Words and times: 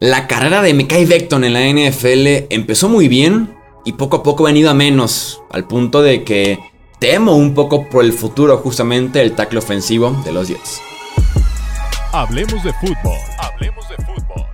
La 0.00 0.28
carrera 0.28 0.62
de 0.62 0.74
Mekai 0.74 1.06
Beckton 1.06 1.42
en 1.42 1.54
la 1.54 1.66
NFL 1.66 2.54
empezó 2.54 2.88
muy 2.88 3.08
bien 3.08 3.52
y 3.84 3.94
poco 3.94 4.18
a 4.18 4.22
poco 4.22 4.44
ha 4.44 4.50
venido 4.50 4.70
a 4.70 4.74
menos, 4.74 5.42
al 5.50 5.66
punto 5.66 6.02
de 6.02 6.22
que 6.22 6.60
temo 7.00 7.34
un 7.34 7.52
poco 7.52 7.88
por 7.88 8.04
el 8.04 8.12
futuro 8.12 8.58
justamente 8.58 9.20
el 9.20 9.32
tackle 9.34 9.58
ofensivo 9.58 10.12
de 10.24 10.30
los 10.30 10.46
Jets. 10.46 10.80
Hablemos 12.12 12.62
de 12.62 12.72
fútbol. 12.74 13.18
Hablemos 13.40 13.88
de 13.88 13.96
fútbol. 13.96 14.46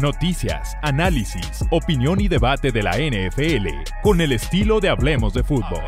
Noticias, 0.00 0.76
análisis, 0.82 1.64
opinión 1.70 2.20
y 2.20 2.26
debate 2.26 2.72
de 2.72 2.82
la 2.82 2.98
NFL 2.98 3.68
con 4.02 4.20
el 4.20 4.32
estilo 4.32 4.80
de 4.80 4.88
Hablemos 4.88 5.32
de 5.32 5.44
fútbol. 5.44 5.84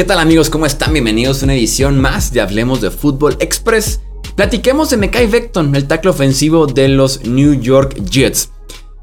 ¿Qué 0.00 0.06
tal 0.06 0.18
amigos? 0.18 0.48
¿Cómo 0.48 0.64
están? 0.64 0.94
Bienvenidos 0.94 1.42
a 1.42 1.44
una 1.44 1.54
edición 1.54 2.00
más 2.00 2.32
de 2.32 2.40
Hablemos 2.40 2.80
de 2.80 2.90
Fútbol 2.90 3.36
Express. 3.38 4.00
Platiquemos 4.34 4.88
de 4.88 4.96
Mekai 4.96 5.26
Beckton, 5.26 5.76
el 5.76 5.86
tackle 5.86 6.12
ofensivo 6.12 6.66
de 6.66 6.88
los 6.88 7.26
New 7.26 7.60
York 7.60 8.02
Jets. 8.10 8.50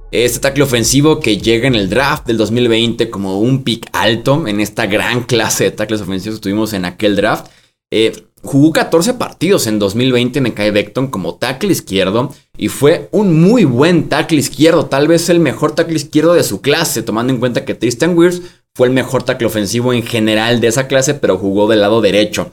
Este 0.09 0.39
tackle 0.39 0.63
ofensivo 0.63 1.19
que 1.19 1.37
llega 1.37 1.67
en 1.67 1.75
el 1.75 1.87
draft 1.87 2.25
del 2.25 2.37
2020 2.37 3.11
como 3.11 3.39
un 3.39 3.63
pick 3.63 3.87
alto 3.93 4.47
en 4.47 4.59
esta 4.59 4.87
gran 4.87 5.21
clase 5.21 5.65
de 5.65 5.71
tackles 5.71 6.01
ofensivos 6.01 6.39
que 6.39 6.43
tuvimos 6.45 6.73
en 6.73 6.85
aquel 6.85 7.15
draft. 7.15 7.51
Eh, 7.91 8.23
jugó 8.41 8.73
14 8.73 9.13
partidos 9.13 9.67
en 9.67 9.77
2020 9.77 10.41
Mekai 10.41 10.71
Beckton 10.71 11.11
como 11.11 11.35
tackle 11.35 11.73
izquierdo 11.73 12.33
y 12.57 12.69
fue 12.69 13.07
un 13.11 13.39
muy 13.39 13.65
buen 13.65 14.09
tackle 14.09 14.39
izquierdo, 14.39 14.87
tal 14.87 15.07
vez 15.07 15.29
el 15.29 15.39
mejor 15.39 15.73
tackle 15.73 15.95
izquierdo 15.95 16.33
de 16.33 16.43
su 16.43 16.59
clase, 16.59 17.03
tomando 17.03 17.31
en 17.31 17.39
cuenta 17.39 17.65
que 17.65 17.75
Tristan 17.75 18.17
Wirfs 18.17 18.41
fue 18.77 18.85
el 18.85 18.93
mejor 18.93 19.23
tackle 19.23 19.47
ofensivo 19.47 19.91
en 19.91 20.03
general 20.03 20.61
de 20.61 20.67
esa 20.67 20.85
clase, 20.87 21.15
pero 21.15 21.39
jugó 21.39 21.67
del 21.67 21.81
lado 21.81 21.99
derecho. 21.99 22.51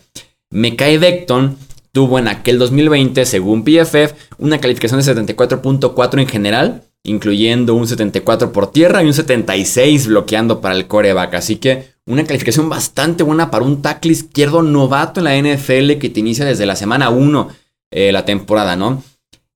Mekai 0.51 0.97
Beckton 0.97 1.59
tuvo 1.93 2.19
en 2.19 2.29
aquel 2.29 2.59
2020, 2.59 3.27
según 3.27 3.63
PFF, 3.63 4.15
una 4.39 4.59
calificación 4.59 5.03
de 5.03 5.37
74.4 5.37 6.21
en 6.23 6.27
general, 6.27 6.83
incluyendo 7.03 7.75
un 7.75 7.87
74 7.87 8.53
por 8.53 8.73
tierra 8.73 9.03
y 9.03 9.07
un 9.07 9.13
76 9.13 10.07
bloqueando 10.07 10.63
para 10.63 10.75
el 10.75 10.87
coreback. 10.87 11.35
Así 11.35 11.57
que 11.57 11.91
una 12.07 12.25
calificación 12.25 12.71
bastante 12.71 13.23
buena 13.23 13.51
para 13.51 13.67
un 13.67 13.83
tackle 13.83 14.13
izquierdo 14.13 14.63
novato 14.63 15.21
en 15.21 15.25
la 15.25 15.37
NFL 15.37 15.99
que 15.99 16.09
te 16.09 16.21
inicia 16.21 16.47
desde 16.47 16.65
la 16.65 16.75
semana 16.75 17.11
1 17.11 17.49
eh, 17.91 18.13
la 18.13 18.25
temporada, 18.25 18.77
¿no? 18.77 19.03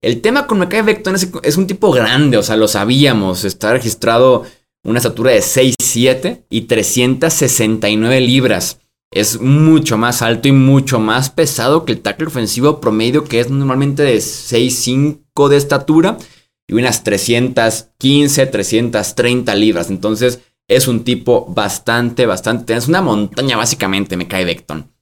El 0.02 0.20
tema 0.20 0.46
con 0.46 0.58
Mekai 0.58 0.82
Beckton 0.82 1.14
es, 1.14 1.30
es, 1.42 1.56
un 1.56 1.66
tipo 1.66 1.90
grande, 1.92 2.36
o 2.36 2.42
sea, 2.42 2.58
lo 2.58 2.68
sabíamos. 2.68 3.46
Está 3.46 3.72
registrado 3.72 4.44
una 4.88 4.98
estatura 4.98 5.32
de 5.32 5.40
6'7 5.40 6.44
y 6.48 6.62
369 6.62 8.20
libras. 8.20 8.80
Es 9.10 9.40
mucho 9.40 9.96
más 9.96 10.22
alto 10.22 10.48
y 10.48 10.52
mucho 10.52 10.98
más 10.98 11.30
pesado 11.30 11.84
que 11.84 11.92
el 11.92 12.00
tackle 12.00 12.26
ofensivo 12.26 12.80
promedio 12.80 13.24
que 13.24 13.40
es 13.40 13.50
normalmente 13.50 14.02
de 14.02 14.16
6'5 14.16 15.48
de 15.48 15.56
estatura 15.56 16.18
y 16.66 16.74
unas 16.74 17.04
315, 17.04 18.46
330 18.46 19.54
libras. 19.54 19.90
Entonces 19.90 20.40
es 20.68 20.88
un 20.88 21.04
tipo 21.04 21.46
bastante, 21.46 22.26
bastante... 22.26 22.74
Es 22.74 22.88
una 22.88 23.00
montaña 23.00 23.56
básicamente, 23.56 24.16
me 24.16 24.28
cae 24.28 24.44
Beckton. 24.44 24.92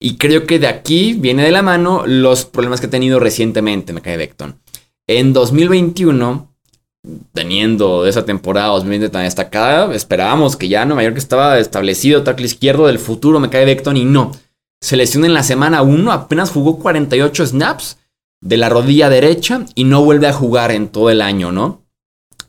Y 0.00 0.16
creo 0.16 0.46
que 0.46 0.58
de 0.58 0.68
aquí 0.68 1.14
viene 1.14 1.44
de 1.44 1.52
la 1.52 1.62
mano 1.62 2.04
los 2.06 2.44
problemas 2.44 2.80
que 2.80 2.86
ha 2.86 2.90
tenido 2.90 3.20
recientemente, 3.20 3.92
me 3.92 4.02
cae 4.02 4.16
Beckton. 4.16 4.60
En 5.08 5.32
2021 5.32 6.51
teniendo 7.32 8.06
esa 8.06 8.24
temporada 8.24 8.68
2020 8.68 9.08
tan 9.08 9.24
destacada, 9.24 9.94
esperábamos 9.94 10.56
que 10.56 10.68
ya 10.68 10.84
Nueva 10.84 11.02
York 11.02 11.16
estaba 11.16 11.58
establecido, 11.58 12.22
tackle 12.22 12.46
izquierdo 12.46 12.86
del 12.86 12.98
futuro, 12.98 13.40
me 13.40 13.50
cae 13.50 13.64
Beckton 13.64 13.96
y 13.96 14.04
no. 14.04 14.32
Se 14.80 14.96
lesiona 14.96 15.26
en 15.26 15.34
la 15.34 15.42
semana 15.42 15.82
1, 15.82 16.12
apenas 16.12 16.50
jugó 16.50 16.78
48 16.78 17.46
snaps 17.46 17.98
de 18.40 18.56
la 18.56 18.68
rodilla 18.68 19.08
derecha 19.08 19.64
y 19.74 19.84
no 19.84 20.04
vuelve 20.04 20.26
a 20.26 20.32
jugar 20.32 20.72
en 20.72 20.88
todo 20.88 21.10
el 21.10 21.22
año, 21.22 21.52
¿no? 21.52 21.82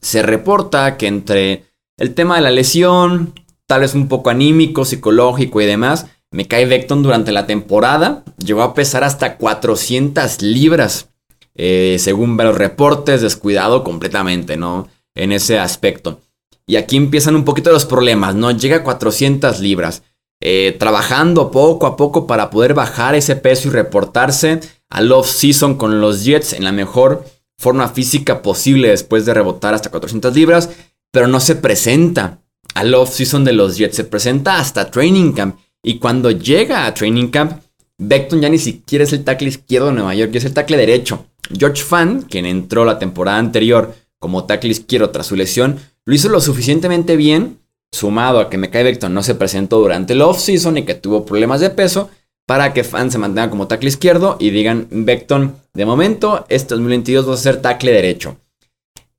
Se 0.02 0.22
reporta 0.22 0.98
que 0.98 1.08
entre 1.08 1.66
el 1.98 2.14
tema 2.14 2.36
de 2.36 2.42
la 2.42 2.52
lesión, 2.52 3.34
tal 3.68 3.82
vez 3.82 3.94
un 3.94 4.08
poco 4.08 4.30
anímico, 4.30 4.86
psicológico 4.86 5.62
y 5.62 5.66
demás, 5.66 6.08
me 6.32 6.48
cae 6.48 6.66
Beckton 6.66 7.04
durante 7.04 7.32
la 7.32 7.46
temporada 7.46 8.24
llegó 8.44 8.64
a 8.64 8.74
pesar 8.74 9.04
hasta 9.04 9.38
400 9.38 10.42
libras. 10.42 11.10
Eh, 11.56 11.98
según 12.00 12.38
los 12.38 12.58
reportes, 12.58 13.22
descuidado 13.22 13.84
completamente, 13.84 14.58
¿no? 14.58 14.88
En 15.16 15.32
ese 15.32 15.60
aspecto. 15.60 16.20
Y 16.66 16.78
aquí 16.78 16.98
empiezan 16.98 17.36
un 17.36 17.46
poquito 17.46 17.72
los 17.72 17.86
problemas, 17.86 18.36
¿no? 18.36 18.52
Llega 18.52 18.78
a 18.78 18.84
400 18.84 19.60
libras. 19.60 20.04
Eh, 20.46 20.76
trabajando 20.78 21.52
poco 21.52 21.88
a 21.88 21.96
poco 21.96 22.28
para 22.28 22.50
poder 22.50 22.74
bajar 22.74 23.16
ese 23.16 23.38
peso 23.38 23.70
y 23.70 23.72
reportarse 23.72 24.60
al 24.90 25.12
off-season 25.12 25.76
con 25.76 26.02
los 26.02 26.26
Jets 26.26 26.52
en 26.52 26.66
la 26.66 26.74
mejor 26.74 27.24
forma 27.58 27.88
física 27.88 28.42
posible 28.42 28.90
después 28.90 29.26
de 29.26 29.34
rebotar 29.34 29.74
hasta 29.74 29.90
400 29.90 30.36
libras, 30.36 30.70
pero 31.12 31.28
no 31.28 31.40
se 31.40 31.56
presenta 31.56 32.40
al 32.74 32.94
off-season 32.94 33.46
de 33.46 33.54
los 33.54 33.78
Jets, 33.78 33.96
se 33.96 34.04
presenta 34.04 34.60
hasta 34.60 34.92
Training 34.92 35.32
Camp. 35.32 35.58
Y 35.82 36.00
cuando 36.00 36.32
llega 36.32 36.86
a 36.86 36.94
Training 36.94 37.28
Camp, 37.28 37.62
Beckton 37.98 38.42
ya 38.42 38.50
ni 38.50 38.58
siquiera 38.58 39.06
es 39.06 39.14
el 39.14 39.24
tackle 39.24 39.48
izquierdo 39.48 39.88
de 39.88 39.94
Nueva 39.94 40.16
York, 40.16 40.36
es 40.36 40.46
el 40.46 40.54
tackle 40.54 40.78
derecho. 40.78 41.26
George 41.58 41.84
Fan, 41.84 42.24
quien 42.24 42.46
entró 42.46 42.86
la 42.86 43.00
temporada 43.00 43.38
anterior 43.38 43.94
como 44.20 44.46
tackle 44.46 44.72
izquierdo 44.72 45.10
tras 45.10 45.28
su 45.28 45.36
lesión, 45.36 45.80
lo 46.06 46.16
hizo 46.16 46.30
lo 46.30 46.40
suficientemente 46.40 47.16
bien, 47.16 47.60
sumado 47.92 48.40
a 48.40 48.50
que 48.50 48.58
Mekai 48.58 48.84
Beckton 48.84 49.14
no 49.14 49.24
se 49.24 49.36
presentó 49.36 49.80
durante 49.80 50.14
el 50.14 50.22
offseason 50.22 50.78
y 50.78 50.84
que 50.84 50.96
tuvo 50.96 51.26
problemas 51.26 51.62
de 51.62 51.70
peso, 51.70 52.10
para 52.46 52.74
que 52.74 52.84
Fan 52.84 53.12
se 53.12 53.18
mantenga 53.18 53.50
como 53.50 53.68
tackle 53.68 53.90
izquierdo 53.90 54.38
y 54.40 54.50
digan, 54.50 54.88
Beckton, 54.92 55.56
de 55.74 55.86
momento, 55.86 56.46
este 56.50 56.76
2022 56.76 57.30
va 57.30 57.34
a 57.34 57.38
ser 57.38 57.62
tackle 57.62 57.92
derecho. 57.92 58.38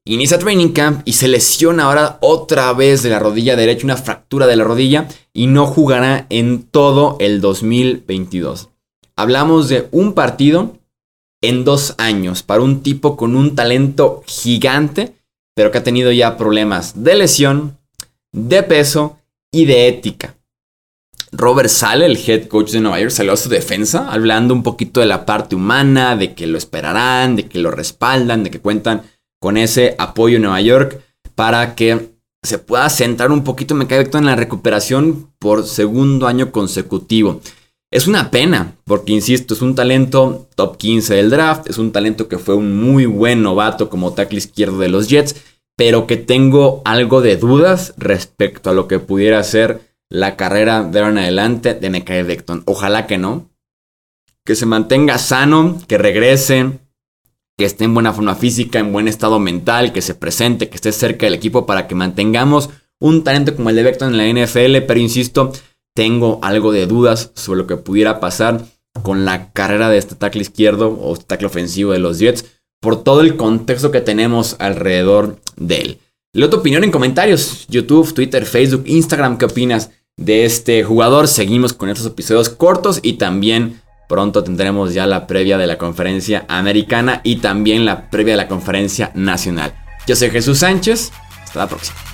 Inicia 0.06 0.38
training 0.38 0.72
camp 0.72 1.00
y 1.06 1.14
se 1.14 1.28
lesiona 1.28 1.84
ahora 1.84 2.18
otra 2.20 2.70
vez 2.74 3.02
de 3.02 3.08
la 3.08 3.18
rodilla 3.18 3.56
derecha, 3.56 3.86
una 3.86 3.96
fractura 3.96 4.46
de 4.46 4.56
la 4.56 4.64
rodilla, 4.64 5.08
y 5.32 5.46
no 5.46 5.66
jugará 5.66 6.26
en 6.28 6.64
todo 6.64 7.16
el 7.20 7.40
2022. 7.40 8.68
Hablamos 9.16 9.70
de 9.70 9.88
un 9.92 10.12
partido 10.12 10.76
en 11.48 11.64
dos 11.64 11.94
años 11.98 12.42
para 12.42 12.62
un 12.62 12.82
tipo 12.82 13.16
con 13.16 13.36
un 13.36 13.54
talento 13.54 14.22
gigante, 14.26 15.14
pero 15.54 15.70
que 15.70 15.78
ha 15.78 15.84
tenido 15.84 16.12
ya 16.12 16.36
problemas 16.36 17.04
de 17.04 17.14
lesión, 17.14 17.78
de 18.32 18.62
peso 18.62 19.18
y 19.52 19.64
de 19.66 19.88
ética. 19.88 20.34
Robert 21.32 21.68
Sale, 21.68 22.06
el 22.06 22.16
head 22.16 22.46
coach 22.46 22.70
de 22.70 22.80
Nueva 22.80 23.00
York, 23.00 23.10
salió 23.10 23.32
a 23.32 23.36
su 23.36 23.48
defensa, 23.48 24.08
hablando 24.10 24.54
un 24.54 24.62
poquito 24.62 25.00
de 25.00 25.06
la 25.06 25.26
parte 25.26 25.56
humana, 25.56 26.16
de 26.16 26.34
que 26.34 26.46
lo 26.46 26.58
esperarán, 26.58 27.36
de 27.36 27.46
que 27.46 27.58
lo 27.58 27.70
respaldan, 27.70 28.44
de 28.44 28.50
que 28.50 28.60
cuentan 28.60 29.02
con 29.40 29.56
ese 29.56 29.96
apoyo 29.98 30.36
en 30.36 30.42
Nueva 30.42 30.60
York 30.60 31.00
para 31.34 31.74
que 31.74 32.14
se 32.42 32.58
pueda 32.58 32.88
centrar 32.90 33.32
un 33.32 33.42
poquito, 33.42 33.74
me 33.74 33.86
cae 33.86 34.08
en 34.12 34.26
la 34.26 34.36
recuperación 34.36 35.30
por 35.38 35.66
segundo 35.66 36.26
año 36.26 36.52
consecutivo. 36.52 37.40
Es 37.94 38.08
una 38.08 38.32
pena, 38.32 38.74
porque 38.82 39.12
insisto, 39.12 39.54
es 39.54 39.62
un 39.62 39.76
talento 39.76 40.48
top 40.56 40.78
15 40.78 41.14
del 41.14 41.30
draft, 41.30 41.70
es 41.70 41.78
un 41.78 41.92
talento 41.92 42.26
que 42.26 42.38
fue 42.38 42.56
un 42.56 42.76
muy 42.76 43.06
buen 43.06 43.40
novato 43.40 43.88
como 43.88 44.14
tackle 44.14 44.38
izquierdo 44.38 44.78
de 44.78 44.88
los 44.88 45.08
Jets, 45.08 45.36
pero 45.76 46.08
que 46.08 46.16
tengo 46.16 46.82
algo 46.84 47.20
de 47.20 47.36
dudas 47.36 47.94
respecto 47.96 48.68
a 48.68 48.72
lo 48.72 48.88
que 48.88 48.98
pudiera 48.98 49.40
ser 49.44 49.94
la 50.10 50.34
carrera 50.34 50.82
de 50.82 50.98
ahora 50.98 51.12
en 51.12 51.18
adelante 51.18 51.74
de 51.74 51.88
Mekay 51.88 52.24
Beckton. 52.24 52.64
Ojalá 52.66 53.06
que 53.06 53.16
no. 53.16 53.48
Que 54.44 54.56
se 54.56 54.66
mantenga 54.66 55.16
sano, 55.18 55.80
que 55.86 55.96
regrese, 55.96 56.80
que 57.56 57.64
esté 57.64 57.84
en 57.84 57.94
buena 57.94 58.12
forma 58.12 58.34
física, 58.34 58.80
en 58.80 58.92
buen 58.92 59.06
estado 59.06 59.38
mental, 59.38 59.92
que 59.92 60.02
se 60.02 60.16
presente, 60.16 60.68
que 60.68 60.74
esté 60.74 60.90
cerca 60.90 61.26
del 61.26 61.34
equipo 61.34 61.64
para 61.64 61.86
que 61.86 61.94
mantengamos 61.94 62.70
un 62.98 63.22
talento 63.22 63.54
como 63.54 63.70
el 63.70 63.76
de 63.76 63.84
Beckton 63.84 64.18
en 64.18 64.34
la 64.36 64.46
NFL, 64.46 64.78
pero 64.84 64.98
insisto, 64.98 65.52
tengo 65.94 66.40
algo 66.42 66.72
de 66.72 66.86
dudas 66.86 67.30
sobre 67.34 67.60
lo 67.60 67.66
que 67.66 67.76
pudiera 67.76 68.20
pasar 68.20 68.64
con 69.02 69.24
la 69.24 69.52
carrera 69.52 69.88
de 69.88 69.98
este 69.98 70.14
tackle 70.14 70.42
izquierdo 70.42 70.98
o 71.00 71.16
tackle 71.16 71.46
ofensivo 71.46 71.92
de 71.92 71.98
los 71.98 72.18
Jets 72.18 72.44
por 72.80 73.02
todo 73.02 73.20
el 73.20 73.36
contexto 73.36 73.90
que 73.90 74.00
tenemos 74.00 74.56
alrededor 74.58 75.38
de 75.56 75.76
él. 75.80 75.98
Leo 76.32 76.50
tu 76.50 76.58
opinión 76.58 76.84
en 76.84 76.90
comentarios, 76.90 77.66
YouTube, 77.68 78.12
Twitter, 78.12 78.44
Facebook, 78.44 78.84
Instagram, 78.86 79.38
¿qué 79.38 79.44
opinas 79.44 79.90
de 80.16 80.44
este 80.44 80.82
jugador? 80.82 81.28
Seguimos 81.28 81.72
con 81.72 81.88
estos 81.88 82.06
episodios 82.06 82.48
cortos 82.48 82.98
y 83.02 83.14
también 83.14 83.80
pronto 84.08 84.42
tendremos 84.42 84.94
ya 84.94 85.06
la 85.06 85.26
previa 85.26 85.58
de 85.58 85.66
la 85.66 85.78
conferencia 85.78 86.44
americana 86.48 87.20
y 87.24 87.36
también 87.36 87.84
la 87.84 88.10
previa 88.10 88.34
de 88.34 88.38
la 88.42 88.48
conferencia 88.48 89.12
nacional. 89.14 89.74
Yo 90.06 90.16
soy 90.16 90.30
Jesús 90.30 90.58
Sánchez, 90.58 91.12
hasta 91.44 91.60
la 91.60 91.68
próxima. 91.68 92.13